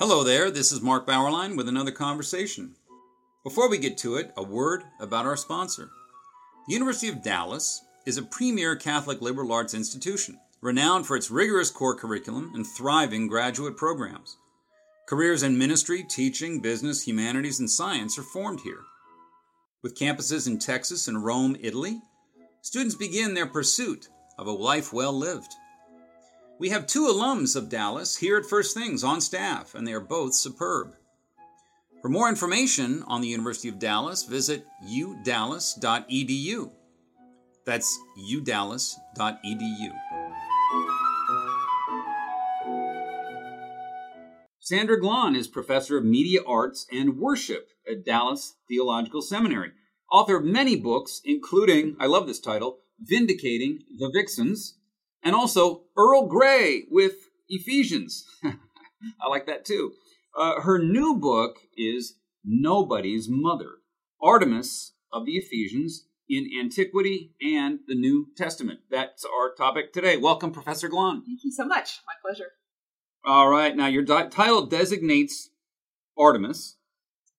[0.00, 2.74] Hello there, this is Mark Bauerlein with another conversation.
[3.44, 5.90] Before we get to it, a word about our sponsor.
[6.66, 11.70] The University of Dallas is a premier Catholic liberal arts institution, renowned for its rigorous
[11.70, 14.38] core curriculum and thriving graduate programs.
[15.06, 18.84] Careers in ministry, teaching, business, humanities, and science are formed here.
[19.82, 22.00] With campuses in Texas and Rome, Italy,
[22.62, 25.52] students begin their pursuit of a life well lived.
[26.60, 29.98] We have two alums of Dallas here at First Things on staff, and they are
[29.98, 30.92] both superb.
[32.02, 36.70] For more information on the University of Dallas, visit udallas.edu.
[37.64, 37.98] That's
[38.30, 39.90] udallas.edu.
[44.58, 49.70] Sandra Glahn is professor of media arts and worship at Dallas Theological Seminary,
[50.12, 54.74] author of many books, including, I love this title, Vindicating the Vixens,
[55.22, 57.14] and also Earl Grey with
[57.48, 58.24] Ephesians.
[58.44, 59.92] I like that too.
[60.36, 63.78] Uh, her new book is Nobody's Mother
[64.22, 68.80] Artemis of the Ephesians in Antiquity and the New Testament.
[68.90, 70.16] That's our topic today.
[70.16, 71.22] Welcome, Professor Glahn.
[71.26, 72.00] Thank you so much.
[72.06, 72.52] My pleasure.
[73.24, 75.50] All right, now your di- title designates
[76.16, 76.76] Artemis,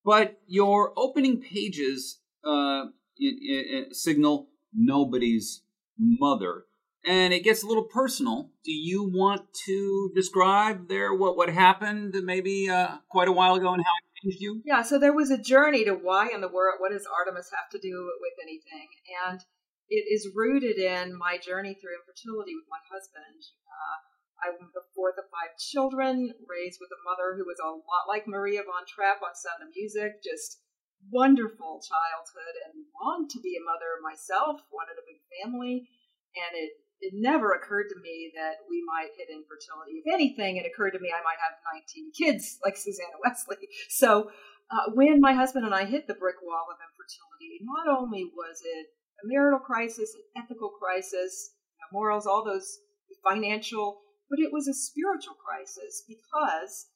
[0.04, 2.86] but your opening pages uh,
[3.18, 5.64] it, it, it signal nobody's
[5.98, 6.66] mother
[7.06, 8.52] and it gets a little personal.
[8.64, 13.74] Do you want to describe there what what happened maybe uh, quite a while ago
[13.74, 14.62] and how it changed you?
[14.66, 17.70] Yeah, so there was a journey to why in the world what does Artemis have
[17.72, 18.88] to do with anything,
[19.26, 19.42] and
[19.90, 23.42] it is rooted in my journey through infertility with my husband.
[23.68, 23.98] Uh,
[24.42, 28.26] I'm the fourth of five children, raised with a mother who was a lot like
[28.26, 30.62] Maria von Trapp on Sound of Music, just
[31.10, 35.86] wonderful childhood, and longed to be a mother myself, wanted a big family,
[36.34, 40.02] and it it never occurred to me that we might hit infertility.
[40.06, 43.68] If anything, it occurred to me I might have 19 kids like Susanna Wesley.
[43.90, 44.30] So
[44.70, 48.62] uh, when my husband and I hit the brick wall of infertility, not only was
[48.64, 48.88] it
[49.22, 51.52] a marital crisis, an ethical crisis,
[51.92, 52.80] morals, all those
[53.28, 54.00] financial,
[54.30, 56.88] but it was a spiritual crisis because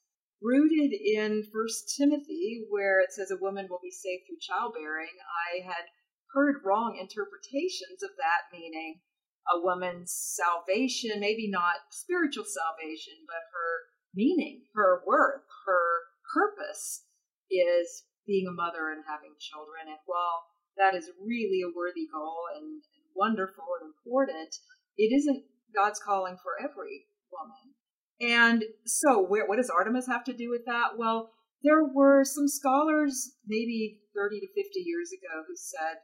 [0.42, 5.12] rooted in First Timothy, where it says a woman will be saved through childbearing,
[5.52, 5.90] I had
[6.34, 9.02] heard wrong interpretations of that, meaning
[9.52, 13.72] a woman's salvation, maybe not spiritual salvation, but her
[14.14, 15.86] meaning, her worth, her
[16.34, 17.06] purpose
[17.52, 19.86] is being a mother and having children.
[19.88, 20.44] And while
[20.78, 22.82] that is really a worthy goal and,
[23.16, 24.54] wonderful and important,
[24.98, 27.74] it isn't God's calling for every woman.
[28.20, 30.98] And so, where, what does Artemis have to do with that?
[30.98, 31.32] Well,
[31.64, 36.04] there were some scholars, maybe 30 to 50 years ago, who said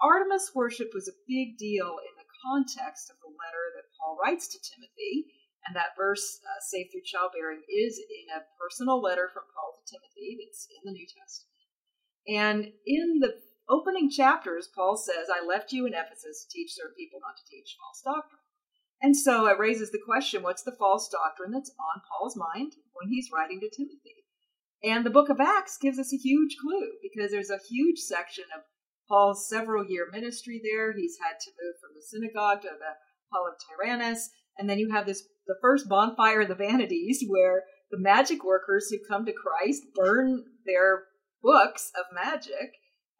[0.00, 2.15] Artemis worship was a big deal in
[2.46, 5.34] context of the letter that Paul writes to Timothy.
[5.66, 9.82] And that verse, uh, saved through childbearing, is in a personal letter from Paul to
[9.82, 11.58] Timothy that's in the New Testament.
[12.30, 16.94] And in the opening chapters, Paul says, I left you in Ephesus to teach certain
[16.94, 18.46] people not to teach false doctrine.
[19.02, 23.10] And so it raises the question what's the false doctrine that's on Paul's mind when
[23.10, 24.24] he's writing to Timothy?
[24.82, 28.44] And the book of Acts gives us a huge clue because there's a huge section
[28.54, 28.62] of
[29.08, 30.92] Paul's several year ministry there.
[30.92, 32.94] He's had to move from the synagogue to the
[33.32, 34.30] Hall of Tyrannus.
[34.58, 38.88] And then you have this the first bonfire of the vanities where the magic workers
[38.90, 41.04] who come to Christ burn their
[41.42, 42.72] books of magic.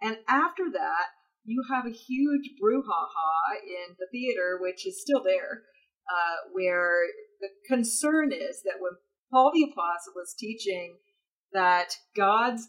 [0.03, 1.07] And after that,
[1.45, 5.63] you have a huge brouhaha in the theater, which is still there,
[6.11, 7.03] uh, where
[7.41, 8.93] the concern is that when
[9.31, 10.99] Paul the Apostle was teaching
[11.53, 12.69] that God's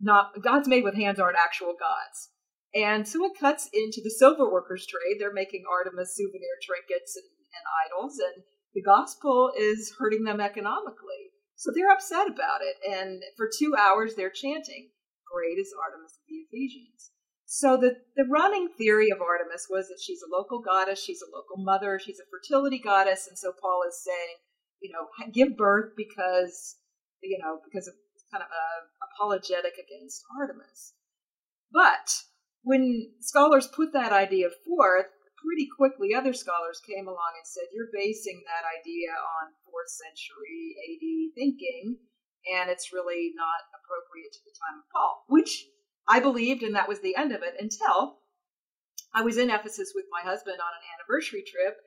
[0.00, 2.30] not God's made with hands aren't actual gods.
[2.76, 5.16] And so it cuts into the silver workers trade.
[5.18, 8.44] They're making Artemis souvenir trinkets and, and idols, and
[8.74, 11.32] the gospel is hurting them economically.
[11.56, 12.76] So they're upset about it.
[12.84, 14.90] And for two hours, they're chanting,
[15.32, 17.12] Great is Artemis of the Ephesians.
[17.46, 21.34] So the, the running theory of Artemis was that she's a local goddess, she's a
[21.34, 23.26] local mother, she's a fertility goddess.
[23.26, 24.36] And so Paul is saying,
[24.82, 26.76] you know, give birth because,
[27.22, 27.94] you know, because of
[28.30, 28.66] kind of a
[29.00, 30.92] apologetic against Artemis.
[31.72, 32.12] But
[32.66, 35.06] when scholars put that idea forth,
[35.38, 40.74] pretty quickly other scholars came along and said, You're basing that idea on fourth century
[40.74, 41.06] AD
[41.38, 42.02] thinking,
[42.50, 45.70] and it's really not appropriate to the time of Paul, which
[46.10, 48.18] I believed, and that was the end of it until
[49.14, 51.78] I was in Ephesus with my husband on an anniversary trip,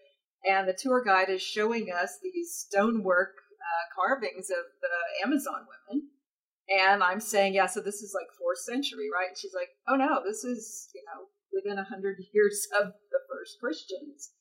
[0.47, 6.07] and the tour guide is showing us these stonework uh, carvings of the Amazon women
[6.69, 9.29] and I'm saying, yeah, so this is like fourth century, right?
[9.29, 13.21] And she's like, oh no, this is, you know, within a hundred years of the
[13.29, 14.31] first Christians.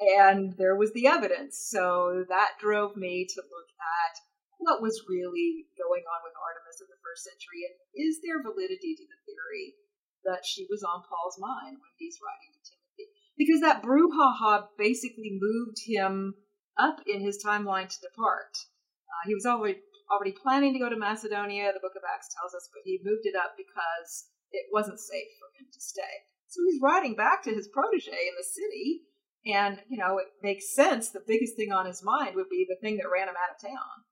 [0.00, 1.56] And there was the evidence.
[1.70, 4.14] So that drove me to look at
[4.58, 8.96] what was really going on with Artemis in the first century, and is there validity
[8.96, 9.76] to the theory
[10.24, 13.06] that she was on Paul's mind when he's writing to Timothy?
[13.36, 16.34] Because that brouhaha basically moved him
[16.78, 18.56] up in his timeline to depart.
[19.04, 19.84] Uh, he was already
[20.14, 23.26] already planning to go to Macedonia, the book of Acts tells us, but he moved
[23.26, 26.14] it up because it wasn't safe for him to stay.
[26.46, 29.02] So he's writing back to his protege in the city,
[29.46, 31.10] and, you know, it makes sense.
[31.10, 33.60] The biggest thing on his mind would be the thing that ran him out of
[33.60, 34.06] town.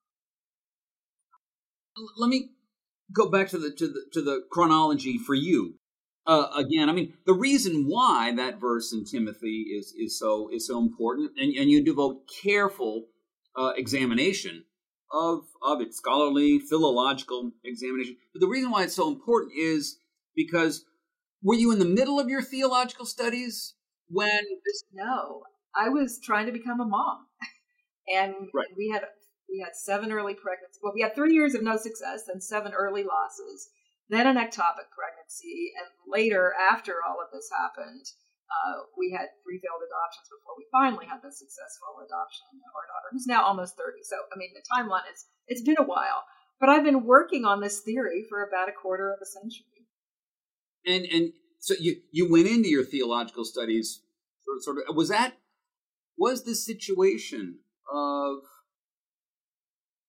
[2.18, 2.50] Let me
[3.14, 5.74] go back to the to the to the chronology for you.
[6.26, 10.66] Uh, again, I mean, the reason why that verse in Timothy is is so is
[10.66, 13.08] so important, and, and you devote careful
[13.56, 14.64] uh, examination
[15.12, 18.16] of of its scholarly philological examination.
[18.32, 19.98] But the reason why it's so important is
[20.34, 20.84] because
[21.42, 23.74] were you in the middle of your theological studies
[24.08, 24.84] when this?
[24.92, 25.42] No,
[25.74, 27.26] I was trying to become a mom,
[28.08, 28.66] and right.
[28.76, 29.02] we had
[29.50, 30.80] we had seven early pregnancies.
[30.82, 33.68] Well, we had three years of no success, then seven early losses,
[34.08, 38.06] then an ectopic pregnancy, and later, after all of this happened,
[38.52, 42.86] uh, we had three failed adoptions before we finally had the successful adoption of our
[42.86, 44.04] daughter, who's now almost 30.
[44.04, 46.24] So, I mean, the timeline is, it's been a while.
[46.60, 49.88] But I've been working on this theory for about a quarter of a century.
[50.86, 54.02] And, and so you, you went into your theological studies
[54.60, 55.34] sort of, was that,
[56.16, 57.58] was the situation
[57.92, 58.38] of,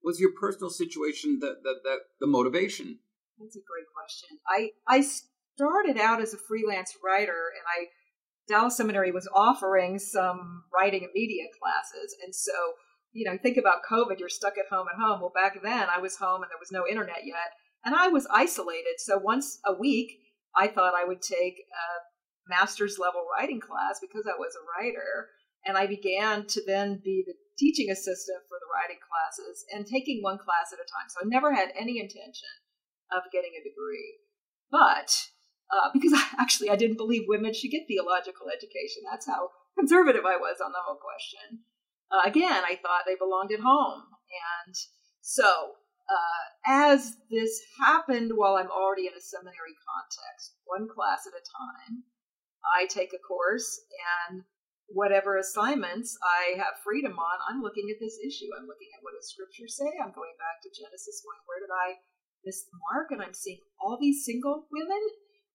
[0.04, 3.00] was your personal situation that, that, that the motivation?
[3.40, 4.38] That's a great question.
[4.48, 5.02] I, I
[5.56, 7.88] started out as a freelance writer and I
[8.48, 12.16] Dallas Seminary was offering some writing and media classes.
[12.24, 12.52] And so,
[13.14, 15.22] you know, think about COVID, you're stuck at home at home.
[15.22, 17.52] Well, back then I was home and there was no internet yet.
[17.86, 19.00] And I was isolated.
[19.00, 20.12] So once a week,
[20.56, 25.30] I thought I would take a master's level writing class because I was a writer.
[25.66, 30.20] And I began to then be the teaching assistant for the writing classes and taking
[30.22, 31.08] one class at a time.
[31.08, 32.52] So I never had any intention
[33.16, 34.20] of getting a degree.
[34.72, 35.32] But
[35.72, 39.04] uh, because I, actually I didn't believe women should get theological education.
[39.10, 41.64] That's how conservative I was on the whole question.
[42.12, 44.04] Uh, again, I thought they belonged at home.
[44.66, 44.76] And
[45.22, 45.78] so,
[46.10, 51.42] uh, as this happened while I'm already in a seminary context, one class at a
[51.42, 52.04] time,
[52.76, 53.82] I take a course
[54.30, 54.44] and
[54.92, 58.52] whatever assignments I have freedom on, I'm looking at this issue.
[58.54, 59.90] I'm looking at what does scripture say.
[59.98, 62.04] I'm going back to Genesis, going, where did I
[62.46, 63.10] miss the mark?
[63.10, 65.02] And I'm seeing all these single women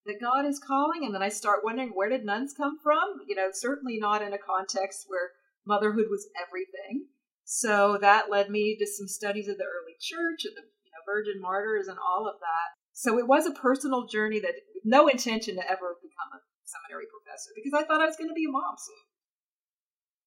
[0.09, 1.05] that God is calling.
[1.05, 3.21] And then I start wondering, where did nuns come from?
[3.29, 5.31] You know, certainly not in a context where
[5.67, 7.07] motherhood was everything.
[7.45, 11.05] So that led me to some studies of the early church and the you know,
[11.07, 12.75] virgin martyrs and all of that.
[12.93, 17.51] So it was a personal journey that no intention to ever become a seminary professor
[17.55, 18.97] because I thought I was going to be a mom soon.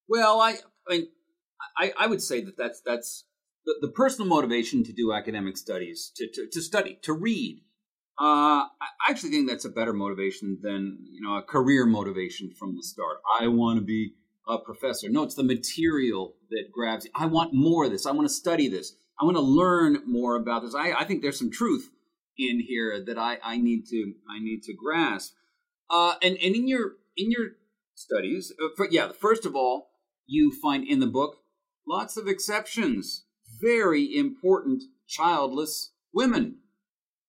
[0.08, 0.58] Well, I,
[0.88, 1.08] I mean,
[1.78, 3.26] I, I would say that that's that's
[3.66, 7.62] the, the personal motivation to do academic studies, to, to, to study, to read,
[8.20, 12.76] uh, I actually think that's a better motivation than you know a career motivation from
[12.76, 13.18] the start.
[13.40, 14.14] I want to be
[14.48, 15.10] a professor.
[15.10, 17.12] No, it's the material that grabs you.
[17.16, 18.06] I want more of this.
[18.06, 18.94] I want to study this.
[19.20, 20.76] I want to learn more about this.
[20.76, 21.90] I, I think there's some truth
[22.38, 25.34] in here that I, I need to I need to grasp.
[25.90, 27.50] Uh, and and in your in your
[27.96, 29.90] studies, uh, for, yeah, first of all,
[30.26, 31.38] you find in the book
[31.88, 33.26] lots of exceptions.
[33.62, 36.60] Very important childless women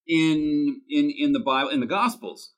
[0.06, 2.52] in in in the Bible in the Gospels.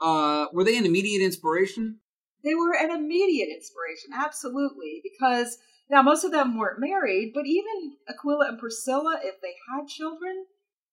[0.00, 2.00] Uh, were they an immediate inspiration?
[2.42, 5.58] They were an immediate inspiration, absolutely, because
[5.88, 10.46] now most of them weren't married, but even Aquila and Priscilla, if they had children,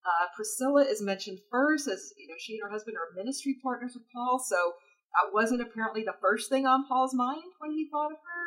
[0.04, 3.92] uh, Priscilla is mentioned first as you know she and her husband are ministry partners
[3.94, 4.74] with Paul, so
[5.14, 8.44] that wasn't apparently the first thing on Paul's mind when he thought of her.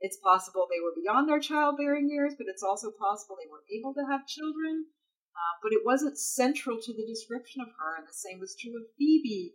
[0.00, 3.94] It's possible they were beyond their childbearing years, but it's also possible they were able
[3.94, 4.86] to have children.
[5.34, 8.78] Uh, but it wasn't central to the description of her, and the same was true
[8.78, 9.54] of Phoebe.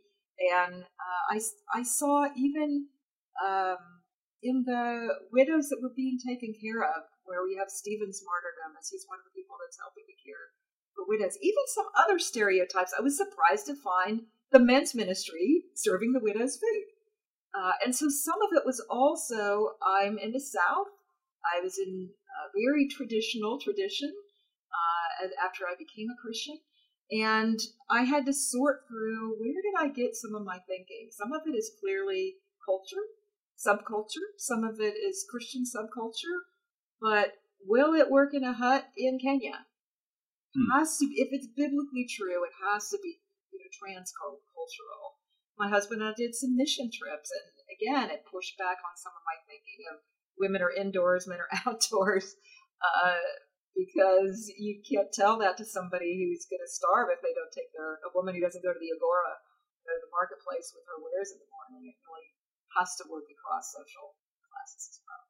[0.52, 1.40] And uh, I,
[1.72, 2.88] I saw even
[3.40, 4.04] um,
[4.44, 8.92] in the widows that were being taken care of, where we have Stephen's martyrdom, as
[8.92, 10.52] he's one of the people that's helping to care
[10.96, 11.40] for widows.
[11.42, 12.92] Even some other stereotypes.
[12.92, 16.88] I was surprised to find the men's ministry serving the widows food.
[17.56, 20.92] Uh, and so some of it was also I'm in the South.
[21.46, 24.12] I was in a very traditional tradition
[25.44, 26.60] after I became a Christian.
[27.12, 27.60] And
[27.90, 31.10] I had to sort through where did I get some of my thinking?
[31.12, 33.02] Some of it is clearly culture,
[33.58, 36.46] subculture, some of it is Christian subculture,
[37.02, 37.34] but
[37.66, 39.66] will it work in a hut in Kenya?
[40.56, 40.78] Hmm.
[40.78, 43.20] Has to if it's biblically true, it has to be
[43.52, 45.18] you know, transcultural.
[45.58, 49.12] My husband and I did some mission trips, and again, it pushed back on some
[49.12, 50.00] of my thinking of
[50.40, 52.36] women are indoors, men are outdoors.
[52.80, 53.18] Uh,
[53.76, 57.72] because you can't tell that to somebody who's going to starve if they don't take
[57.74, 59.40] their a woman who doesn't go to the agora,
[59.86, 61.90] go to the marketplace with her wares in the morning.
[61.90, 62.28] It really
[62.78, 64.18] has to work across social
[64.50, 65.24] classes as well.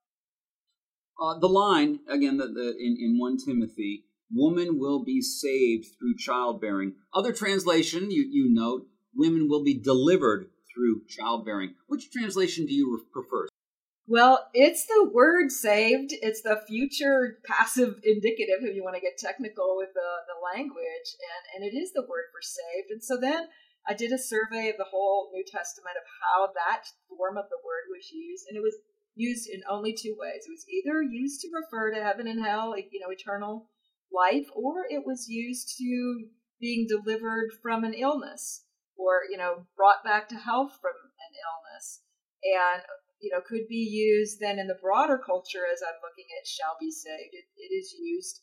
[1.20, 6.16] Uh, the line again, the, the in in one Timothy, woman will be saved through
[6.18, 6.96] childbearing.
[7.14, 11.76] Other translation, you you note, women will be delivered through childbearing.
[11.88, 13.48] Which translation do you prefer?
[14.10, 16.18] Well, it's the word saved.
[16.26, 21.10] It's the future passive indicative, if you want to get technical with the, the language.
[21.22, 22.90] And, and it is the word for saved.
[22.90, 23.46] And so then
[23.88, 27.62] I did a survey of the whole New Testament of how that form of the
[27.62, 28.50] word was used.
[28.50, 28.82] And it was
[29.14, 30.42] used in only two ways.
[30.42, 33.70] It was either used to refer to heaven and hell, you know, eternal
[34.10, 38.66] life, or it was used to being delivered from an illness
[38.98, 42.02] or, you know, brought back to health from an illness.
[42.44, 42.82] And
[43.20, 46.80] you know, could be used then in the broader culture as I'm looking at shall
[46.80, 47.36] be saved.
[47.36, 48.42] It, it is used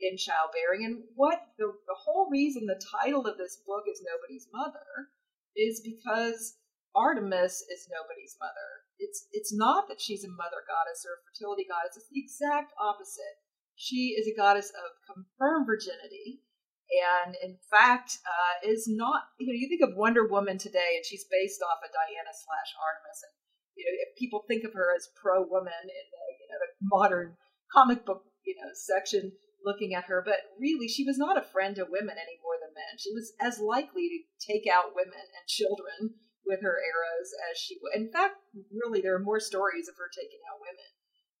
[0.00, 0.84] in childbearing.
[0.84, 5.08] And what the, the whole reason the title of this book is Nobody's Mother
[5.56, 6.60] is because
[6.94, 8.88] Artemis is nobody's mother.
[8.98, 11.94] It's it's not that she's a mother goddess or a fertility goddess.
[11.94, 13.38] It's the exact opposite.
[13.78, 16.42] She is a goddess of confirmed virginity,
[16.90, 19.30] and in fact uh, is not.
[19.38, 22.70] You know, you think of Wonder Woman today, and she's based off of Diana slash
[22.82, 23.34] Artemis, and
[23.78, 26.70] you know, if people think of her as pro woman in the you know the
[26.82, 27.38] modern
[27.70, 29.30] comic book you know section
[29.64, 32.74] looking at her, but really she was not a friend to women any more than
[32.74, 32.98] men.
[32.98, 37.78] She was as likely to take out women and children with her arrows as she
[37.82, 37.94] would.
[37.94, 38.40] In fact,
[38.72, 40.90] really, there are more stories of her taking out women.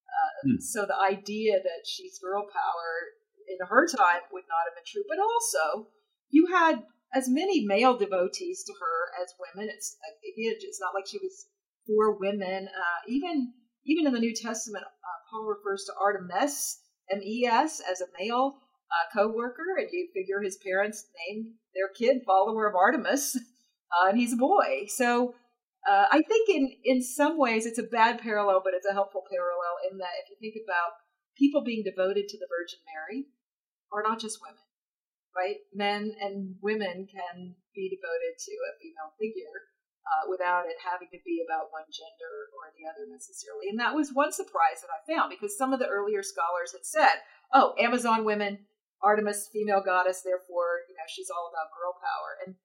[0.06, 0.60] Uh, hmm.
[0.60, 3.18] So the idea that she's girl power
[3.48, 5.08] in her time would not have been true.
[5.08, 5.88] But also,
[6.28, 9.72] you had as many male devotees to her as women.
[9.72, 9.96] It's
[10.36, 11.48] it's not like she was
[11.88, 12.68] for women.
[12.68, 13.52] Uh, even
[13.86, 16.78] even in the New Testament, uh, Paul refers to Artemis,
[17.10, 18.58] M-E-S, as a male
[18.92, 23.34] uh, co-worker, and you figure his parents named their kid follower of Artemis,
[23.92, 24.84] uh, and he's a boy.
[24.88, 25.34] So
[25.88, 29.24] uh, I think in in some ways it's a bad parallel, but it's a helpful
[29.30, 30.92] parallel in that if you think about
[31.36, 33.26] people being devoted to the Virgin Mary,
[33.92, 34.68] are not just women,
[35.32, 35.56] right?
[35.72, 39.72] Men and women can be devoted to a female figure
[40.08, 43.68] uh, without it having to be about one gender or the other necessarily.
[43.68, 46.88] And that was one surprise that I found because some of the earlier scholars had
[46.88, 47.20] said,
[47.52, 48.64] oh, Amazon women,
[49.04, 52.40] Artemis, female goddess, therefore, you know, she's all about girl power.
[52.46, 52.56] And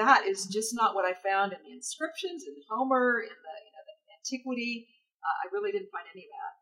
[0.00, 3.72] that is just not what I found in the inscriptions, in Homer, in the, you
[3.76, 4.88] know, the antiquity.
[5.20, 6.54] Uh, I really didn't find any of that.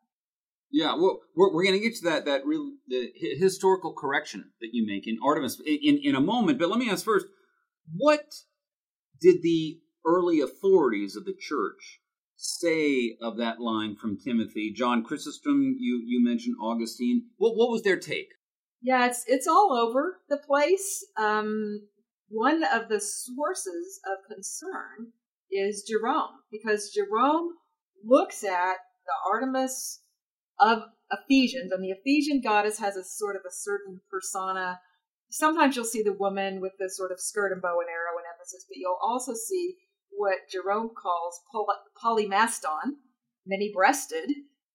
[0.71, 4.69] Yeah, well, we're, we're going to get to that that real the historical correction that
[4.73, 6.59] you make in Artemis in in a moment.
[6.59, 7.27] But let me ask first,
[7.95, 8.25] what
[9.21, 11.99] did the early authorities of the church
[12.35, 14.71] say of that line from Timothy?
[14.71, 17.23] John Chrysostom, you, you mentioned Augustine.
[17.37, 18.29] What, what was their take?
[18.81, 21.03] Yeah, it's it's all over the place.
[21.17, 21.87] Um,
[22.29, 25.13] one of the sources of concern
[25.51, 27.49] is Jerome, because Jerome
[28.03, 30.01] looks at the Artemis
[30.59, 34.79] of Ephesians, and the Ephesian goddess has a sort of a certain persona.
[35.29, 38.25] Sometimes you'll see the woman with the sort of skirt and bow and arrow and
[38.33, 39.75] emphasis, but you'll also see
[40.17, 42.97] what Jerome calls poly- polymaston,
[43.45, 44.29] many breasted.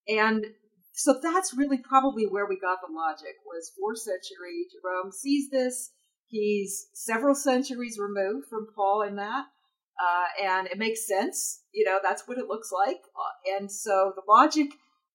[0.07, 0.45] And
[0.93, 4.67] so that's really probably where we got the logic was fourth century.
[4.71, 5.91] Jerome sees this.
[6.27, 9.45] He's several centuries removed from Paul in that.
[10.01, 11.63] Uh, and it makes sense.
[11.73, 13.01] You know, that's what it looks like.
[13.15, 14.71] Uh, and so the logic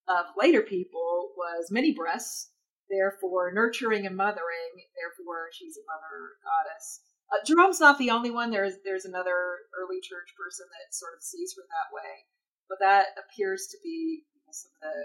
[0.09, 2.50] of later people was many breasts,
[2.88, 7.00] therefore nurturing and mothering, therefore she's a mother goddess.
[7.33, 8.50] Uh, Jerome's not the only one.
[8.50, 12.26] There's there's another early church person that sort of sees her that way,
[12.68, 14.97] but that appears to be you know, some of the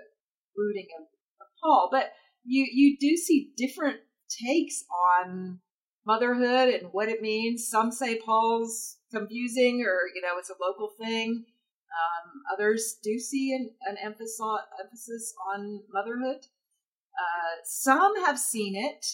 [0.55, 1.05] rooting of,
[1.41, 1.89] of Paul.
[1.91, 2.11] But
[2.43, 3.97] you you do see different
[4.29, 4.83] takes
[5.25, 5.59] on
[6.05, 7.67] motherhood and what it means.
[7.67, 11.45] Some say Paul's confusing, or you know, it's a local thing.
[11.91, 16.37] Um, others do see an, an emphasis on, emphasis on motherhood.
[16.37, 19.05] Uh, some have seen it,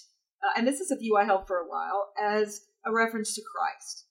[0.43, 3.43] uh, and this is a view I held for a while, as a reference to
[3.43, 4.07] Christ,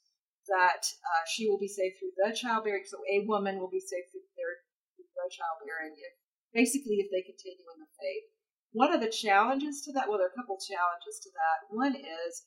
[0.53, 2.85] that uh, she will be saved through the childbearing.
[2.85, 4.61] So a woman will be saved through their
[4.95, 6.15] through the childbearing, if,
[6.53, 8.29] basically if they continue in the faith.
[8.77, 11.73] One of the challenges to that, well, there are a couple challenges to that.
[11.73, 12.45] One is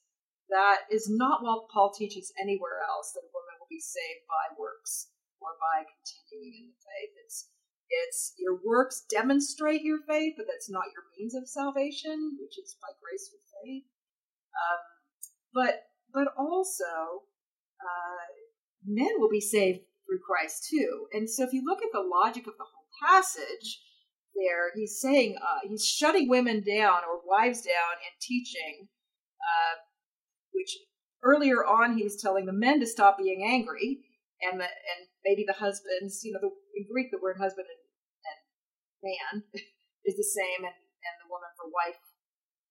[0.53, 4.53] that is not what Paul teaches anywhere else that a woman will be saved by
[4.57, 5.09] works
[5.41, 7.13] or by continuing in the faith.
[7.25, 7.49] It's
[7.89, 12.77] it's your works demonstrate your faith, but that's not your means of salvation, which is
[12.77, 13.89] by grace through faith.
[14.53, 14.81] Um,
[15.53, 17.23] but but also
[17.81, 18.25] uh,
[18.85, 21.07] men will be saved through Christ too.
[21.13, 23.81] And so if you look at the logic of the whole passage,
[24.35, 28.87] there, he's saying uh, he's shutting women down or wives down and teaching,
[29.41, 29.75] uh,
[30.53, 30.77] which
[31.23, 33.99] earlier on he's telling the men to stop being angry,
[34.41, 37.83] and the, and maybe the husbands, you know, the, in Greek the word husband and,
[38.23, 38.39] and
[39.03, 39.33] man
[40.07, 41.99] is the same, and, and the woman for wife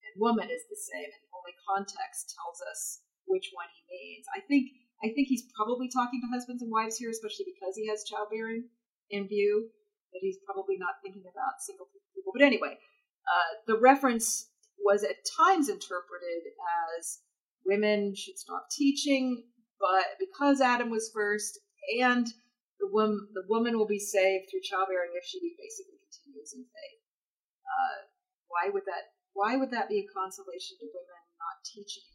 [0.09, 4.25] and woman is the same, and only context tells us which one he means.
[4.35, 7.87] I think I think he's probably talking to husbands and wives here, especially because he
[7.87, 8.67] has childbearing
[9.09, 9.69] in view.
[10.11, 11.85] That he's probably not thinking about single
[12.17, 12.33] people.
[12.33, 12.81] But anyway,
[13.29, 14.49] uh, the reference
[14.81, 16.49] was at times interpreted
[16.97, 17.21] as
[17.63, 19.45] women should stop teaching,
[19.79, 21.59] but because Adam was first,
[22.01, 22.25] and
[22.81, 27.01] the woman the woman will be saved through childbearing if she basically continues in faith.
[27.69, 28.09] Uh,
[28.49, 29.13] why would that?
[29.37, 32.09] Why would that be a consolation to women not teaching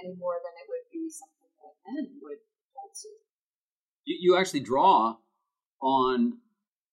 [0.00, 2.38] any more than it would be something that men would
[2.74, 3.08] hold to?
[4.04, 5.16] You, you actually draw
[5.80, 6.38] on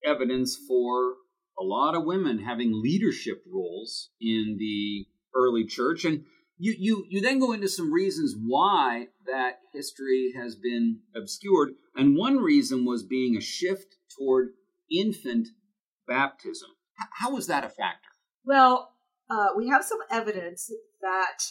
[0.06, 1.16] evidence for
[1.60, 6.26] a lot of women having leadership roles in the early church and
[6.60, 11.70] you, you, you then go into some reasons why that history has been obscured.
[11.96, 14.50] And one reason was being a shift toward
[14.92, 15.48] infant
[16.06, 16.70] baptism.
[17.14, 18.10] How was that a factor?
[18.44, 18.92] Well,
[19.30, 20.70] uh, we have some evidence
[21.02, 21.44] that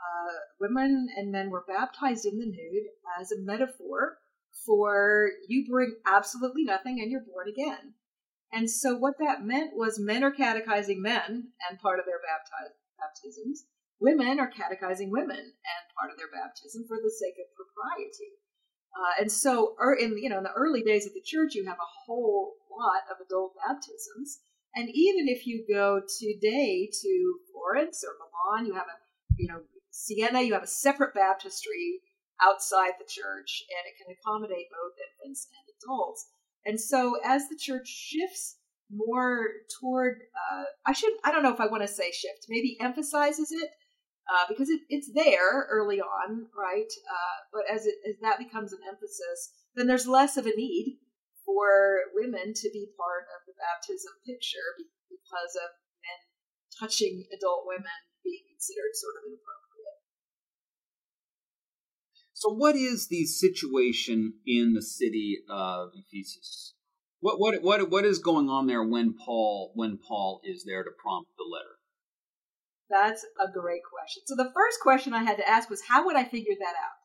[0.00, 2.88] uh, women and men were baptized in the nude
[3.20, 4.18] as a metaphor
[4.64, 7.94] for you bring absolutely nothing and you're born again.
[8.52, 12.74] And so what that meant was men are catechizing men and part of their bapti-
[12.98, 13.64] baptisms.
[14.00, 18.36] Women are catechizing women and part of their baptism for the sake of propriety.
[18.96, 21.66] Uh, and so, er, in you know, in the early days of the church, you
[21.66, 24.40] have a whole lot of adult baptisms.
[24.74, 28.96] And even if you go today to Florence or Milan, you have a,
[29.36, 29.60] you know,
[29.96, 32.02] Siena, you have a separate baptistry
[32.40, 36.28] outside the church, and it can accommodate both infants and adults.
[36.66, 38.58] And so, as the church shifts
[38.92, 42.76] more toward, uh, I should, I don't know if I want to say shift, maybe
[42.78, 43.70] emphasizes it
[44.28, 46.92] uh, because it, it's there early on, right?
[47.08, 50.98] Uh, but as, it, as that becomes an emphasis, then there's less of a need
[51.44, 54.76] for women to be part of the baptism picture
[55.08, 55.70] because of
[56.02, 56.20] men
[56.78, 59.65] touching adult women being considered sort of inappropriate.
[62.36, 66.74] So, what is the situation in the city of Ephesus?
[67.20, 70.90] What what what what is going on there when Paul when Paul is there to
[71.02, 71.80] prompt the letter?
[72.90, 74.24] That's a great question.
[74.26, 77.00] So the first question I had to ask was how would I figure that out?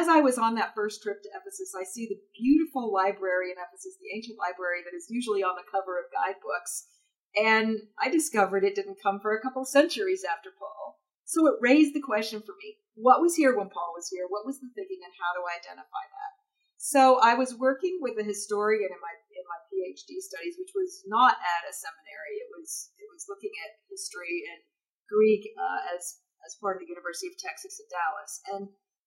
[0.00, 3.58] As I was on that first trip to Ephesus, I see the beautiful library in
[3.58, 6.86] Ephesus, the ancient library that is usually on the cover of guidebooks,
[7.34, 11.00] and I discovered it didn't come for a couple centuries after Paul.
[11.24, 14.26] So it raised the question for me what was here when Paul was here?
[14.30, 16.32] What was the thinking, and how do I identify that?
[16.78, 21.02] So I was working with a historian in my in my PhD studies, which was
[21.10, 22.38] not at a seminary.
[22.38, 24.62] It was it was looking at history and
[25.10, 28.32] Greek uh, as as part of the University of Texas at Dallas.
[28.52, 28.62] And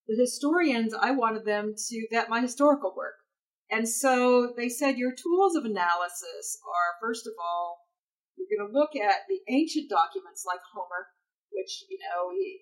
[0.08, 3.22] the historians, I wanted them to vet my historical work.
[3.70, 7.88] And so they said your tools of analysis are first of all,
[8.36, 11.12] you're going to look at the ancient documents like Homer,
[11.58, 12.62] which you know he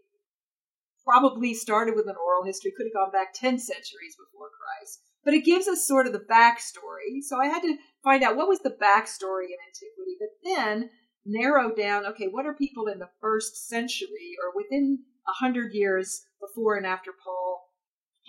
[1.03, 5.03] probably started with an oral history, could have gone back ten centuries before Christ.
[5.23, 7.19] But it gives us sort of the backstory.
[7.21, 10.15] So I had to find out what was the backstory in antiquity.
[10.17, 10.89] But then
[11.25, 16.21] narrow down okay what are people in the first century or within a hundred years
[16.38, 17.73] before and after paul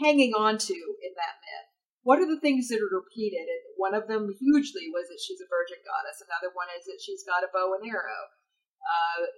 [0.01, 1.69] hanging on to in that myth
[2.09, 5.45] what are the things that are repeated and one of them hugely was that she's
[5.45, 8.33] a virgin goddess another one is that she's got a bow and arrow
[8.81, 9.29] uh,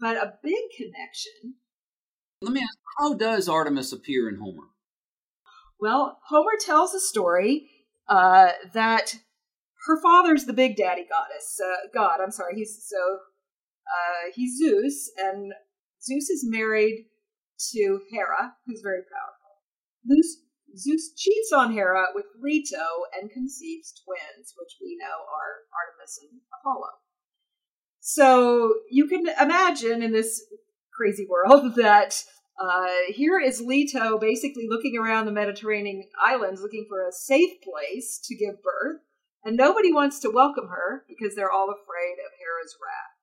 [0.00, 1.54] but a big connection
[2.42, 4.68] let me ask how does artemis appear in homer
[5.80, 7.68] well homer tells a story
[8.08, 9.14] uh, that
[9.86, 12.18] her father's the big daddy goddess, uh, god.
[12.20, 12.54] I'm sorry.
[12.56, 15.52] He's so uh, he's Zeus, and
[16.02, 17.06] Zeus is married
[17.72, 19.52] to Hera, who's very powerful.
[20.06, 20.36] Zeus,
[20.76, 26.40] Zeus cheats on Hera with Leto and conceives twins, which we know are Artemis and
[26.60, 26.90] Apollo.
[28.12, 30.44] So you can imagine in this
[30.92, 32.24] crazy world that
[32.60, 38.18] uh, here is Leto basically looking around the Mediterranean islands looking for a safe place
[38.24, 39.00] to give birth
[39.44, 43.14] and nobody wants to welcome her because they're all afraid of Hera's wrath.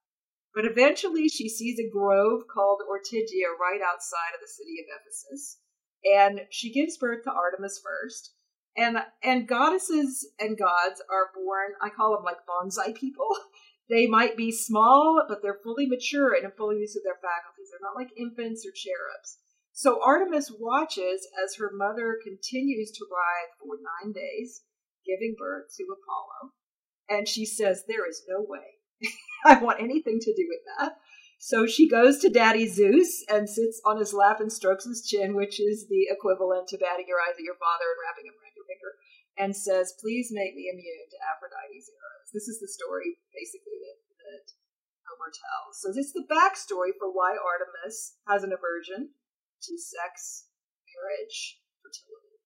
[0.56, 5.58] But eventually she sees a grove called Ortygia right outside of the city of Ephesus,
[6.06, 8.32] and she gives birth to Artemis first.
[8.78, 13.28] And and goddesses and gods are born, I call them like bonsai people.
[13.90, 17.72] They might be small, but they're fully mature and in full use of their faculties.
[17.72, 19.38] They're not like infants or cherubs.
[19.72, 24.64] So Artemis watches as her mother continues to writhe for nine days
[25.06, 26.52] giving birth to Apollo.
[27.08, 28.78] And she says, There is no way
[29.46, 30.98] I want anything to do with that.
[31.40, 35.36] So she goes to Daddy Zeus and sits on his lap and strokes his chin,
[35.36, 38.58] which is the equivalent to batting your eyes at your father and wrapping him around
[38.58, 38.98] your finger,
[39.38, 42.30] and says, Please make me immune to Aphrodite's arrows.
[42.34, 44.46] This is the story, basically, that, that
[45.06, 45.80] Homer tells.
[45.80, 49.14] So this is the backstory for why Artemis has an aversion
[49.62, 50.50] to sex,
[50.90, 52.42] marriage, fertility.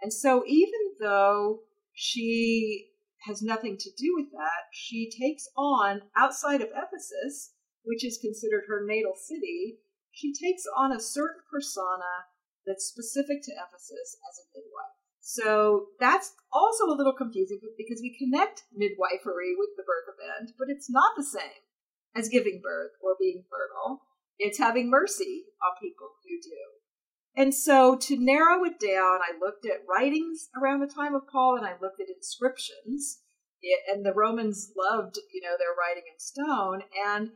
[0.00, 1.60] And so even though
[1.92, 2.92] she
[3.26, 7.52] has nothing to do with that, she takes on, outside of Ephesus,
[7.84, 9.80] which is considered her natal city,
[10.12, 12.28] she takes on a certain persona
[12.66, 14.99] that's specific to Ephesus as a midwife.
[15.32, 20.66] So that's also a little confusing because we connect midwifery with the birth event, but
[20.68, 21.62] it's not the same
[22.16, 24.02] as giving birth or being fertile.
[24.40, 27.40] It's having mercy on people who do.
[27.40, 31.56] And so to narrow it down, I looked at writings around the time of Paul
[31.56, 33.20] and I looked at inscriptions.
[33.92, 36.82] And the Romans loved, you know, their writing in stone.
[37.06, 37.30] And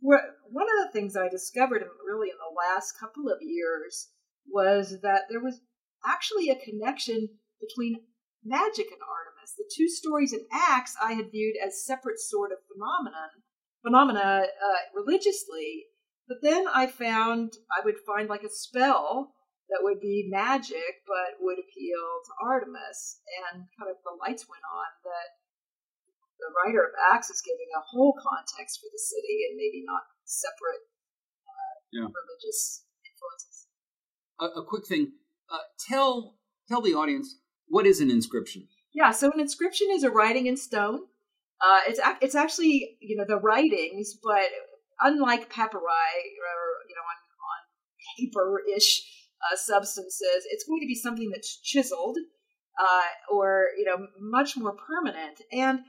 [0.00, 4.10] one of the things I discovered really in the last couple of years
[4.48, 5.60] was that there was
[6.06, 7.28] actually a connection
[7.60, 8.00] between
[8.44, 9.54] magic and Artemis.
[9.56, 13.42] The two stories in Acts I had viewed as separate sort of phenomenon
[13.82, 15.86] phenomena uh, religiously,
[16.28, 19.34] but then I found I would find like a spell
[19.70, 24.62] that would be magic but would appeal to Artemis, and kind of the lights went
[24.62, 25.28] on that
[26.38, 30.02] the writer of Acts is giving a whole context for the city and maybe not
[30.24, 30.82] separate
[31.46, 32.06] uh, yeah.
[32.06, 33.66] religious influences.
[34.40, 35.12] A, a quick thing:
[35.52, 36.36] uh, tell
[36.68, 37.36] tell the audience
[37.68, 38.68] what is an inscription.
[38.94, 41.00] Yeah, so an inscription is a writing in stone.
[41.60, 44.46] Uh, it's it's actually you know the writings, but
[45.00, 47.60] unlike papyri or you know on on
[48.18, 49.02] paper ish
[49.52, 52.16] uh, substances, it's going to be something that's chiseled
[52.80, 55.80] uh, or you know much more permanent and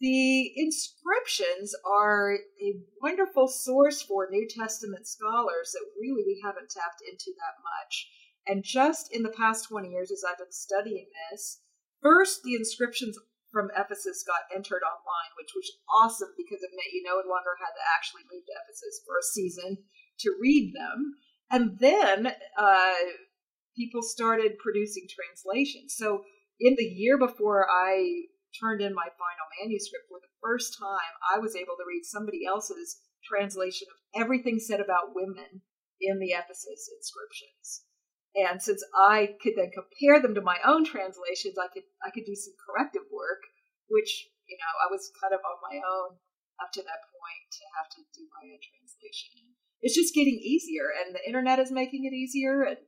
[0.00, 7.02] the inscriptions are a wonderful source for New Testament scholars that really we haven't tapped
[7.06, 8.08] into that much.
[8.46, 11.60] And just in the past 20 years, as I've been studying this,
[12.02, 13.16] first the inscriptions
[13.52, 17.74] from Ephesus got entered online, which was awesome because it meant you no longer had
[17.74, 19.78] to actually move to Ephesus for a season
[20.20, 21.14] to read them.
[21.50, 23.02] And then uh,
[23.76, 25.94] people started producing translations.
[25.98, 26.22] So
[26.60, 31.38] in the year before I turned in my final manuscript for the first time, I
[31.38, 35.62] was able to read somebody else's translation of everything said about women
[36.00, 37.82] in the Ephesus inscriptions.
[38.34, 42.24] And since I could then compare them to my own translations, I could I could
[42.24, 43.42] do some corrective work,
[43.90, 46.14] which you know I was kind of on my own
[46.62, 49.56] up to that point to have to do my own translation.
[49.82, 52.78] It's just getting easier, and the internet is making it easier, and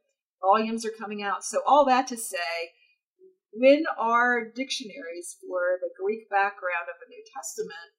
[0.45, 1.43] volumes are coming out.
[1.43, 2.77] So all that to say,
[3.51, 7.91] when our dictionaries for the Greek background of the New Testament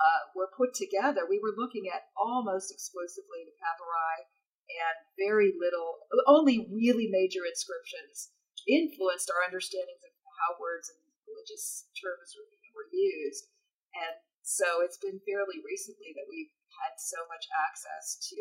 [0.00, 4.26] uh, were put together, we were looking at almost exclusively the papyri
[4.68, 8.30] and very little, only really major inscriptions
[8.68, 10.12] influenced our understandings of
[10.44, 12.46] how words and religious terms were,
[12.88, 13.52] used.
[13.92, 16.50] And so it's been fairly recently that we've
[16.80, 18.40] had so much access to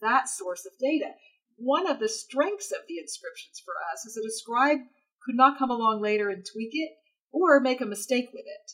[0.00, 1.16] that source of data.
[1.56, 4.86] One of the strengths of the inscriptions for us is that a scribe
[5.24, 6.92] could not come along later and tweak it
[7.32, 8.66] or make a mistake with it.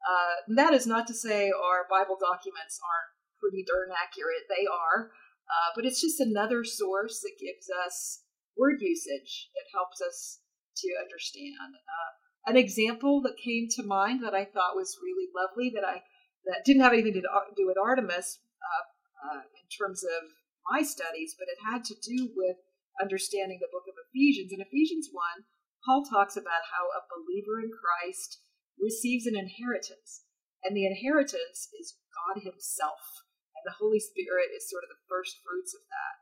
[0.00, 4.48] Uh, that is not to say our Bible documents aren't pretty darn accurate.
[4.48, 5.10] They are.
[5.50, 8.22] Uh, but it's just another source that gives us
[8.56, 10.40] word usage that helps us
[10.76, 11.74] to understand.
[11.74, 12.10] Uh,
[12.46, 16.02] an example that came to mind that I thought was really lovely that I
[16.46, 18.84] that didn't have anything to do with Artemis uh,
[19.28, 20.24] uh, in terms of
[20.72, 22.56] my studies, but it had to do with
[23.00, 24.52] understanding the book of Ephesians.
[24.52, 25.44] In Ephesians 1,
[25.84, 28.40] Paul talks about how a believer in Christ
[28.80, 30.24] receives an inheritance,
[30.64, 33.00] and the inheritance is God Himself,
[33.60, 36.16] and the Holy Spirit is sort of the first fruits of that.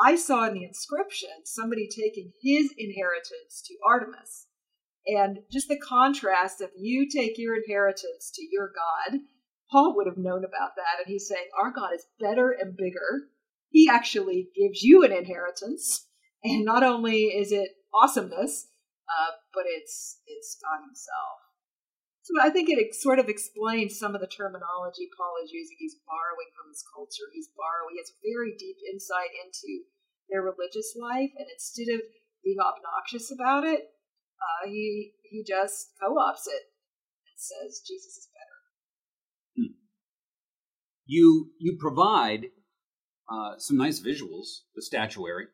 [0.00, 4.46] I saw in the inscription somebody taking his inheritance to Artemis,
[5.06, 9.20] and just the contrast of you take your inheritance to your God.
[9.70, 13.28] Paul would have known about that, and he's saying, Our God is better and bigger.
[13.70, 16.08] He actually gives you an inheritance,
[16.42, 18.68] and not only is it awesomeness,
[19.08, 21.49] uh, but it's it's God Himself.
[22.30, 25.76] So I think it sort of explains some of the terminology Paul is using.
[25.78, 27.26] He's borrowing from his culture.
[27.34, 27.98] He's borrowing.
[27.98, 29.90] He has very deep insight into
[30.30, 32.06] their religious life, and instead of
[32.44, 33.90] being obnoxious about it,
[34.38, 36.70] uh, he he just co-ops it
[37.26, 38.58] and says Jesus is better.
[39.58, 39.74] Hmm.
[41.06, 42.46] You you provide
[43.26, 45.46] uh, some nice visuals, the statuary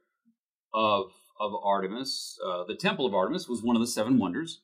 [0.74, 1.06] of
[1.40, 2.38] of Artemis.
[2.44, 4.60] Uh, the Temple of Artemis was one of the seven wonders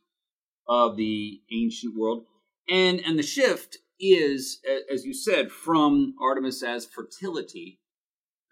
[0.69, 2.25] of the ancient world.
[2.69, 4.61] And and the shift is,
[4.93, 7.81] as you said, from Artemis as fertility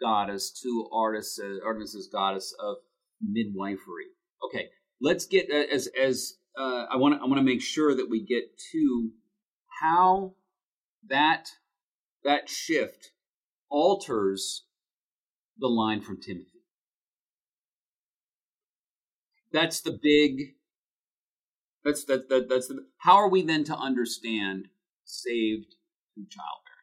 [0.01, 2.77] goddess to Artemis as, Artemis as goddess of
[3.20, 4.07] midwifery.
[4.44, 4.68] Okay,
[5.01, 8.44] let's get as as uh, I want I want to make sure that we get
[8.73, 9.11] to
[9.83, 10.35] how
[11.09, 11.51] that
[12.25, 13.11] that shift
[13.70, 14.64] alters
[15.59, 16.46] the line from Timothy.
[19.53, 20.55] That's the big.
[21.85, 22.87] That's that, that that's the.
[22.99, 24.69] How are we then to understand
[25.05, 25.75] saved
[26.14, 26.81] through childbearing?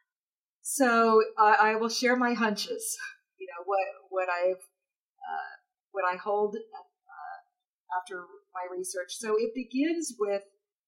[0.62, 2.98] So I will share my hunches.
[3.38, 5.54] You know what what I've uh,
[5.92, 9.14] what I hold uh, after my research.
[9.18, 10.42] So it begins with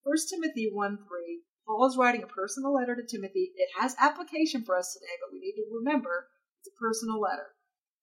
[0.03, 1.43] First Timothy one three.
[1.67, 3.53] Paul is writing a personal letter to Timothy.
[3.55, 6.27] It has application for us today, but we need to remember
[6.59, 7.53] it's a personal letter.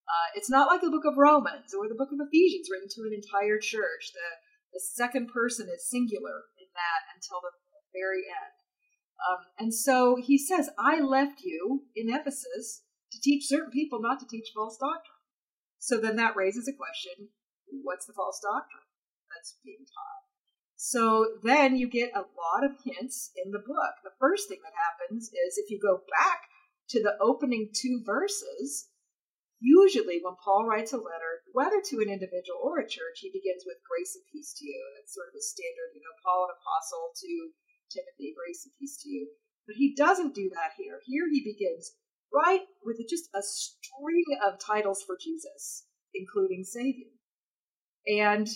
[0.07, 3.03] Uh, it's not like the book of Romans or the book of Ephesians written to
[3.11, 4.15] an entire church.
[4.15, 4.29] The,
[4.77, 7.57] the second person is singular in that until the
[7.97, 8.57] very end.
[9.17, 14.21] Um, and so he says, I left you in Ephesus to teach certain people not
[14.21, 15.25] to teach false doctrine.
[15.79, 17.33] So then that raises a question
[17.83, 18.85] what's the false doctrine
[19.33, 20.25] that's being taught?
[20.77, 24.05] So then you get a lot of hints in the book.
[24.05, 26.53] The first thing that happens is if you go back
[26.91, 28.89] to the opening two verses,
[29.61, 33.65] usually when Paul writes a letter, whether to an individual or a church, he begins
[33.65, 34.81] with grace and peace to you.
[34.97, 37.33] That's sort of a standard, you know, Paul, an apostle to
[37.89, 39.33] Timothy, grace and peace to you.
[39.67, 41.01] But he doesn't do that here.
[41.05, 41.97] Here he begins
[42.33, 47.11] right with just a string of titles for Jesus, including Savior.
[48.07, 48.47] And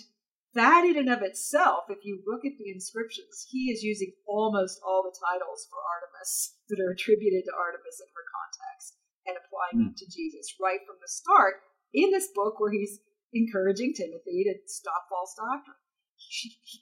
[0.54, 4.78] that in and of itself, if you look at the inscriptions, he is using almost
[4.84, 8.99] all the titles for Artemis that are attributed to Artemis in her context
[9.30, 9.82] and applying mm.
[9.90, 11.62] them to Jesus right from the start
[11.94, 12.98] in this book where he's
[13.30, 15.78] encouraging Timothy to stop false doctrine.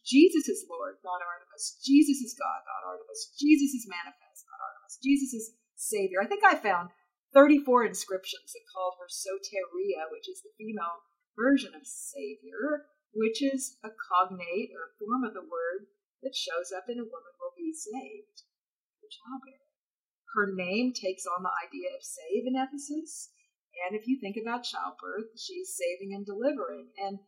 [0.02, 1.78] Jesus is Lord, not Artemis.
[1.84, 3.36] Jesus is God, not Artemis.
[3.38, 4.98] Jesus is manifest, not Artemis.
[5.04, 6.18] Jesus is Savior.
[6.24, 6.90] I think I found
[7.36, 11.06] 34 inscriptions that called her Soteira, which is the female
[11.36, 15.88] version of Savior which is a cognate or form of the word
[16.22, 18.44] that shows up in a woman will be saved
[19.00, 19.67] for childbearing.
[20.34, 23.30] Her name takes on the idea of save in Ephesus.
[23.86, 26.92] And if you think about childbirth, she's saving and delivering.
[26.98, 27.20] And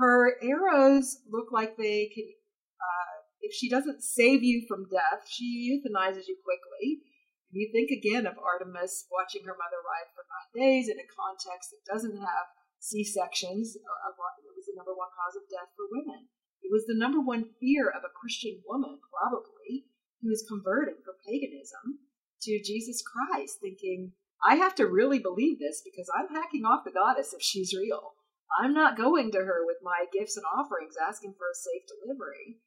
[0.00, 5.68] her arrows look like they can, uh, if she doesn't save you from death, she
[5.68, 7.04] euthanizes you quickly.
[7.52, 11.68] you think again of Artemis watching her mother ride for nine days in a context
[11.70, 12.46] that doesn't have
[12.80, 13.76] C sections.
[13.76, 14.10] Uh,
[14.40, 16.28] it was the number one cause of death for women.
[16.62, 19.86] It was the number one fear of a Christian woman, probably,
[20.20, 22.00] who is converting from paganism
[22.42, 24.12] to Jesus Christ, thinking,
[24.44, 28.14] I have to really believe this because I'm hacking off the goddess if she's real.
[28.60, 32.60] I'm not going to her with my gifts and offerings asking for a safe delivery.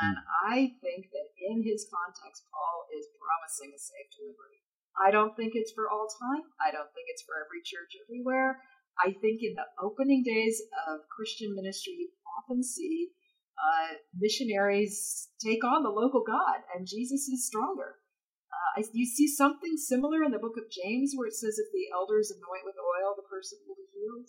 [0.00, 0.52] And hmm.
[0.52, 4.62] I think that in his context, Paul is promising a safe delivery.
[4.96, 6.44] I don't think it's for all time.
[6.60, 8.60] I don't think it's for every church everywhere.
[8.98, 13.10] I think in the opening days of Christian ministry, you often see
[13.56, 17.99] uh, missionaries take on the local God, and Jesus is stronger.
[18.60, 21.88] Uh, you see something similar in the book of James where it says if the
[21.96, 24.28] elders anoint with oil, the person will be healed.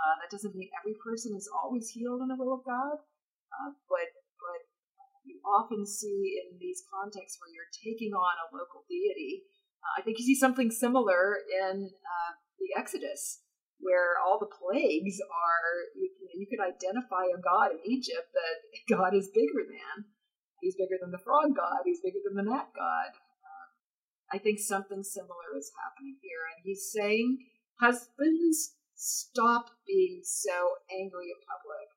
[0.00, 2.96] Uh, that doesn't mean every person is always healed in the will of God,
[3.52, 4.08] uh, but
[4.40, 4.60] but
[5.28, 9.44] you often see in these contexts where you're taking on a local deity.
[9.84, 13.44] Uh, I think you see something similar in uh, the Exodus
[13.80, 18.56] where all the plagues are, you, you can identify a god in Egypt that
[18.92, 20.08] God is bigger than.
[20.60, 23.16] He's bigger than the frog god, he's bigger than the gnat god.
[24.32, 26.44] I think something similar is happening here.
[26.54, 27.38] And he's saying,
[27.80, 31.88] Husbands, stop being so angry in public.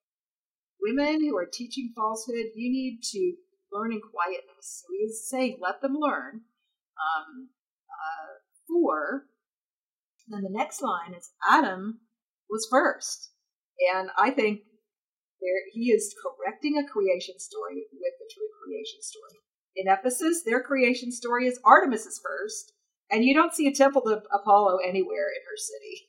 [0.81, 3.33] Women who are teaching falsehood, you need to
[3.71, 4.83] learn in quietness.
[4.83, 6.41] So he's saying, let them learn.
[6.95, 7.49] Um,
[7.89, 8.33] uh,
[8.67, 9.25] for
[10.27, 11.99] then the next line is Adam
[12.49, 13.31] was first.
[13.93, 14.61] And I think
[15.41, 19.42] there, he is correcting a creation story with the true creation story.
[19.75, 22.73] In Ephesus, their creation story is Artemis's first,
[23.09, 26.07] and you don't see a temple to Apollo anywhere in her city.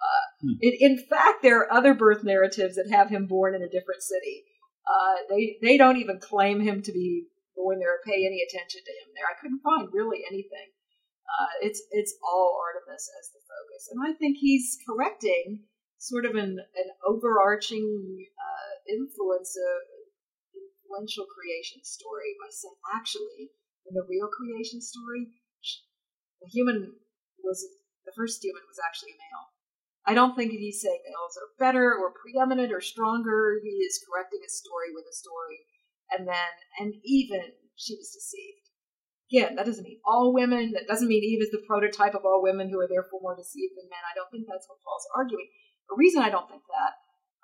[0.00, 0.56] Uh, hmm.
[0.60, 4.02] in, in, fact, there are other birth narratives that have him born in a different
[4.02, 4.44] city.
[4.84, 7.24] Uh, they they don't even claim him to be
[7.56, 9.24] born there or pay any attention to him there.
[9.24, 10.68] I couldn't find really anything.
[11.24, 13.88] Uh, it's it's all Artemis as the focus.
[13.92, 15.64] And I think he's correcting
[15.96, 19.76] sort of an, an overarching uh, influence of
[21.02, 23.50] creation story by saying, actually,
[23.86, 25.34] in the real creation story,
[26.40, 26.94] the human
[27.42, 27.64] was
[28.06, 29.46] the first human was actually a male.
[30.04, 33.56] I don't think he's saying males are better or preeminent or stronger.
[33.64, 35.64] He is correcting a story with a story.
[36.12, 38.68] and then, and even she was deceived.
[39.32, 40.76] Again, that doesn't mean all women.
[40.76, 43.72] That doesn't mean Eve is the prototype of all women who are therefore more deceived
[43.74, 44.04] than men.
[44.04, 45.48] I don't think that's what Paul's arguing.
[45.88, 46.92] The reason I don't think that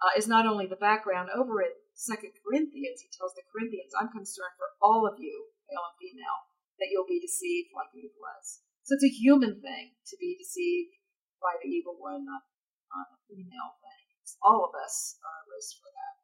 [0.04, 3.04] uh, is not only the background over in Second Corinthians.
[3.04, 6.48] He tells the Corinthians, "I'm concerned for all of you, male and female,
[6.80, 10.96] that you'll be deceived like Eve was." So it's a human thing to be deceived
[11.42, 12.42] by the evil one, not,
[12.88, 14.04] not a female thing.
[14.22, 16.14] It's all of us are at risk for that.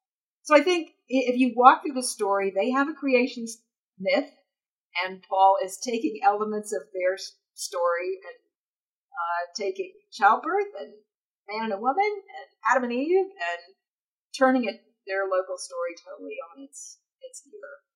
[0.43, 3.45] So I think if you walk through the story, they have a creation
[3.99, 4.33] myth,
[5.05, 7.19] and Paul is taking elements of their
[7.53, 8.39] story and
[9.13, 10.95] uh, taking childbirth and
[11.49, 13.75] man and a woman and Adam and Eve and
[14.37, 17.87] turning it their local story totally on its its ear.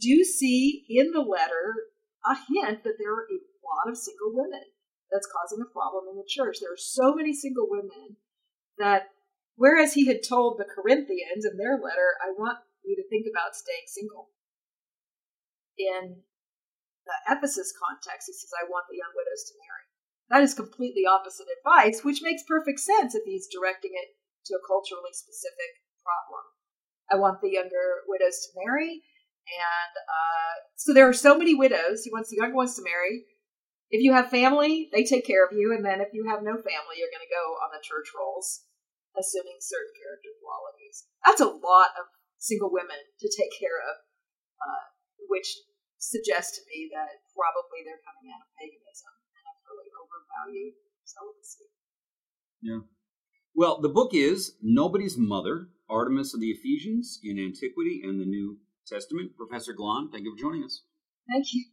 [0.00, 1.90] Do you see in the letter
[2.26, 4.62] a hint that there are a lot of single women
[5.10, 6.58] that's causing a problem in the church.
[6.58, 8.18] There are so many single women
[8.78, 9.14] that
[9.54, 13.54] whereas he had told the Corinthians in their letter, I want you to think about
[13.54, 14.34] staying single.
[15.78, 16.26] In
[17.06, 19.86] the Ephesus context, he says, I want the young widows to marry.
[20.26, 24.18] That is completely opposite advice, which makes perfect sense if he's directing it
[24.50, 26.42] to a culturally specific problem.
[27.10, 29.02] I want the younger widows to marry,
[29.46, 32.06] and uh, so there are so many widows.
[32.06, 33.26] He wants the younger ones to marry.
[33.90, 36.58] If you have family, they take care of you, and then if you have no
[36.58, 38.66] family, you're going to go on the church rolls,
[39.14, 41.06] assuming certain character qualities.
[41.22, 42.10] That's a lot of
[42.42, 43.94] single women to take care of,
[44.58, 44.86] uh,
[45.30, 45.46] which
[46.02, 50.74] suggests to me that probably they're coming out of paganism and have really overvalued
[51.06, 51.70] celibacy.
[52.62, 52.82] Yeah.
[53.54, 58.58] Well, the book is Nobody's Mother, Artemis of the Ephesians in Antiquity and the New
[58.86, 59.36] Testament.
[59.36, 60.82] Professor Glahn, thank you for joining us.
[61.28, 61.64] Thank you.